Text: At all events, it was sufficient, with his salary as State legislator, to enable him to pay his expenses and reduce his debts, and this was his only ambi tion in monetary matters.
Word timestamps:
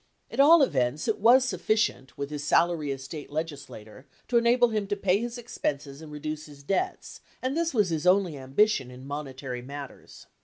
At 0.31 0.39
all 0.39 0.63
events, 0.63 1.07
it 1.07 1.19
was 1.19 1.45
sufficient, 1.45 2.17
with 2.17 2.31
his 2.31 2.43
salary 2.43 2.91
as 2.91 3.03
State 3.03 3.31
legislator, 3.31 4.07
to 4.29 4.37
enable 4.39 4.69
him 4.69 4.87
to 4.87 4.95
pay 4.95 5.19
his 5.19 5.37
expenses 5.37 6.01
and 6.01 6.11
reduce 6.11 6.47
his 6.47 6.63
debts, 6.63 7.21
and 7.39 7.55
this 7.55 7.71
was 7.71 7.89
his 7.91 8.07
only 8.07 8.33
ambi 8.33 8.67
tion 8.67 8.89
in 8.89 9.05
monetary 9.05 9.61
matters. 9.61 10.25